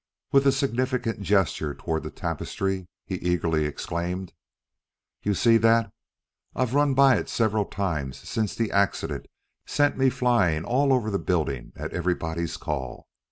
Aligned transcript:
With 0.31 0.47
a 0.47 0.51
significant 0.51 1.21
gesture 1.21 1.75
toward 1.75 2.01
the 2.01 2.09
tapestry, 2.09 2.87
he 3.05 3.17
eagerly 3.17 3.65
exclaimed: 3.65 4.33
"You 5.21 5.35
see 5.35 5.57
that? 5.57 5.93
I've 6.55 6.73
run 6.73 6.95
by 6.95 7.17
it 7.17 7.29
several 7.29 7.65
times 7.65 8.17
since 8.27 8.55
the 8.55 8.71
accident 8.71 9.27
sent 9.67 9.99
me 9.99 10.09
flying 10.09 10.65
all 10.65 10.91
over 10.91 11.11
the 11.11 11.19
building 11.19 11.71
at 11.75 11.93
everybody's 11.93 12.57
call. 12.57 13.05